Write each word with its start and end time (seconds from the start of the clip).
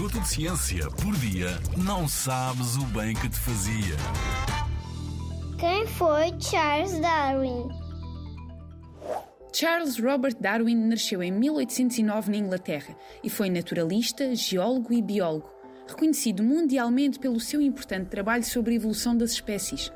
minuto 0.00 0.18
de 0.18 0.28
ciência 0.28 0.90
por 0.92 1.14
dia, 1.16 1.60
não 1.76 2.08
sabes 2.08 2.74
o 2.76 2.86
bem 2.86 3.12
que 3.12 3.28
te 3.28 3.38
fazia. 3.38 3.96
Quem 5.58 5.86
foi 5.86 6.32
Charles 6.40 6.98
Darwin? 7.00 7.68
Charles 9.52 9.98
Robert 9.98 10.36
Darwin 10.40 10.86
nasceu 10.86 11.22
em 11.22 11.30
1809 11.30 12.30
na 12.30 12.38
Inglaterra 12.38 12.96
e 13.22 13.28
foi 13.28 13.50
naturalista, 13.50 14.34
geólogo 14.34 14.90
e 14.94 15.02
biólogo, 15.02 15.50
reconhecido 15.86 16.42
mundialmente 16.42 17.18
pelo 17.18 17.38
seu 17.38 17.60
importante 17.60 18.08
trabalho 18.08 18.44
sobre 18.44 18.72
a 18.72 18.76
evolução 18.76 19.14
das 19.14 19.32
espécies. 19.32 19.92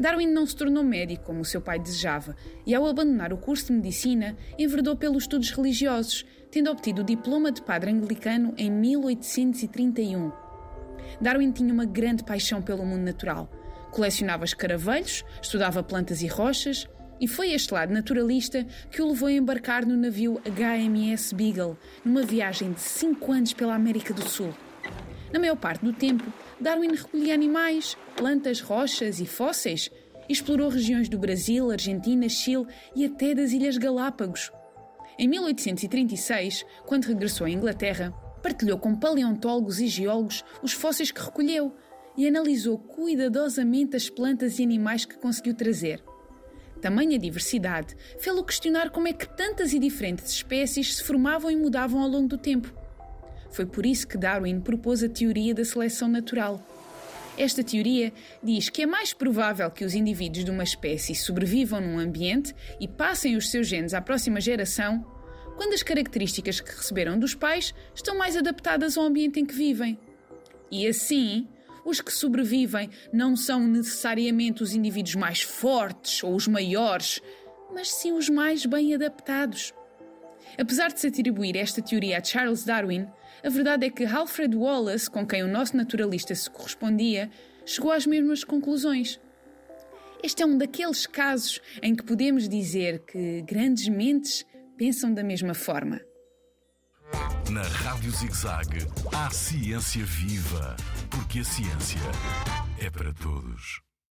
Darwin 0.00 0.28
não 0.28 0.46
se 0.46 0.56
tornou 0.56 0.82
médico 0.82 1.24
como 1.24 1.42
o 1.42 1.44
seu 1.44 1.60
pai 1.60 1.78
desejava 1.78 2.34
e, 2.66 2.74
ao 2.74 2.86
abandonar 2.86 3.34
o 3.34 3.36
curso 3.36 3.66
de 3.66 3.74
medicina, 3.74 4.34
enverdou 4.58 4.96
pelos 4.96 5.24
estudos 5.24 5.50
religiosos, 5.50 6.24
tendo 6.50 6.70
obtido 6.70 7.02
o 7.02 7.04
diploma 7.04 7.52
de 7.52 7.60
padre 7.60 7.90
anglicano 7.90 8.54
em 8.56 8.70
1831. 8.70 10.32
Darwin 11.20 11.52
tinha 11.52 11.72
uma 11.72 11.84
grande 11.84 12.24
paixão 12.24 12.62
pelo 12.62 12.86
mundo 12.86 13.02
natural. 13.02 13.50
Colecionava 13.90 14.46
escaravelhos, 14.46 15.22
estudava 15.42 15.82
plantas 15.82 16.22
e 16.22 16.26
rochas, 16.26 16.88
e 17.20 17.28
foi 17.28 17.52
este 17.52 17.74
lado 17.74 17.92
naturalista 17.92 18.66
que 18.90 19.02
o 19.02 19.08
levou 19.08 19.28
a 19.28 19.32
embarcar 19.32 19.84
no 19.84 19.98
navio 19.98 20.40
HMS 20.46 21.34
Beagle, 21.34 21.76
numa 22.02 22.22
viagem 22.22 22.72
de 22.72 22.80
5 22.80 23.32
anos 23.32 23.52
pela 23.52 23.74
América 23.74 24.14
do 24.14 24.26
Sul. 24.26 24.54
Na 25.30 25.38
maior 25.38 25.56
parte 25.56 25.84
do 25.84 25.92
tempo, 25.92 26.24
Darwin 26.60 26.94
recolhia 26.94 27.32
animais, 27.32 27.96
plantas, 28.16 28.60
rochas 28.60 29.18
e 29.18 29.26
fósseis 29.26 29.90
explorou 30.28 30.68
regiões 30.68 31.08
do 31.08 31.18
Brasil, 31.18 31.70
Argentina, 31.70 32.28
Chile 32.28 32.66
e 32.94 33.04
até 33.04 33.34
das 33.34 33.52
Ilhas 33.52 33.78
Galápagos. 33.78 34.52
Em 35.18 35.26
1836, 35.26 36.64
quando 36.86 37.06
regressou 37.06 37.46
à 37.46 37.50
Inglaterra, 37.50 38.12
partilhou 38.42 38.78
com 38.78 38.94
paleontólogos 38.94 39.80
e 39.80 39.88
geólogos 39.88 40.44
os 40.62 40.72
fósseis 40.72 41.10
que 41.10 41.20
recolheu 41.20 41.74
e 42.16 42.28
analisou 42.28 42.78
cuidadosamente 42.78 43.96
as 43.96 44.08
plantas 44.08 44.58
e 44.58 44.62
animais 44.62 45.04
que 45.04 45.18
conseguiu 45.18 45.54
trazer. 45.54 46.02
Tamanha 46.80 47.18
diversidade 47.18 47.96
fê-lo 48.18 48.44
questionar 48.44 48.90
como 48.90 49.08
é 49.08 49.12
que 49.12 49.28
tantas 49.28 49.72
e 49.72 49.78
diferentes 49.78 50.30
espécies 50.30 50.96
se 50.96 51.04
formavam 51.04 51.50
e 51.50 51.56
mudavam 51.56 52.02
ao 52.02 52.08
longo 52.08 52.28
do 52.28 52.38
tempo. 52.38 52.72
Foi 53.50 53.66
por 53.66 53.84
isso 53.84 54.06
que 54.06 54.16
Darwin 54.16 54.60
propôs 54.60 55.02
a 55.02 55.08
teoria 55.08 55.54
da 55.54 55.64
seleção 55.64 56.08
natural. 56.08 56.64
Esta 57.36 57.64
teoria 57.64 58.12
diz 58.42 58.68
que 58.68 58.82
é 58.82 58.86
mais 58.86 59.12
provável 59.12 59.70
que 59.70 59.84
os 59.84 59.94
indivíduos 59.94 60.44
de 60.44 60.50
uma 60.50 60.62
espécie 60.62 61.14
sobrevivam 61.14 61.80
num 61.80 61.98
ambiente 61.98 62.54
e 62.78 62.86
passem 62.86 63.36
os 63.36 63.50
seus 63.50 63.66
genes 63.66 63.94
à 63.94 64.00
próxima 64.00 64.40
geração 64.40 65.04
quando 65.56 65.74
as 65.74 65.82
características 65.82 66.60
que 66.60 66.74
receberam 66.74 67.18
dos 67.18 67.34
pais 67.34 67.74
estão 67.94 68.16
mais 68.16 68.36
adaptadas 68.36 68.96
ao 68.96 69.04
ambiente 69.04 69.40
em 69.40 69.44
que 69.44 69.54
vivem. 69.54 69.98
E 70.70 70.86
assim, 70.86 71.46
os 71.84 72.00
que 72.00 72.12
sobrevivem 72.12 72.90
não 73.12 73.36
são 73.36 73.66
necessariamente 73.66 74.62
os 74.62 74.74
indivíduos 74.74 75.14
mais 75.16 75.42
fortes 75.42 76.22
ou 76.22 76.34
os 76.34 76.46
maiores, 76.46 77.20
mas 77.72 77.90
sim 77.90 78.12
os 78.12 78.28
mais 78.28 78.64
bem 78.66 78.94
adaptados. 78.94 79.74
Apesar 80.58 80.92
de 80.92 81.00
se 81.00 81.06
atribuir 81.08 81.56
esta 81.56 81.82
teoria 81.82 82.18
a 82.18 82.24
Charles 82.24 82.64
Darwin, 82.64 83.06
a 83.42 83.48
verdade 83.48 83.86
é 83.86 83.90
que 83.90 84.04
Alfred 84.04 84.56
Wallace, 84.56 85.10
com 85.10 85.26
quem 85.26 85.42
o 85.42 85.48
nosso 85.48 85.76
naturalista 85.76 86.34
se 86.34 86.50
correspondia, 86.50 87.30
chegou 87.64 87.92
às 87.92 88.06
mesmas 88.06 88.44
conclusões. 88.44 89.20
Este 90.22 90.42
é 90.42 90.46
um 90.46 90.58
daqueles 90.58 91.06
casos 91.06 91.60
em 91.82 91.94
que 91.94 92.02
podemos 92.02 92.48
dizer 92.48 93.00
que 93.00 93.42
grandes 93.42 93.88
mentes 93.88 94.44
pensam 94.76 95.12
da 95.14 95.22
mesma 95.22 95.54
forma. 95.54 96.00
Na 97.50 97.62
Rádio 97.62 98.10
ZigZag, 98.12 98.86
há 99.12 99.30
ciência 99.30 100.04
viva, 100.04 100.76
porque 101.10 101.40
a 101.40 101.44
ciência 101.44 101.98
é 102.78 102.88
para 102.90 103.12
todos. 103.14 103.89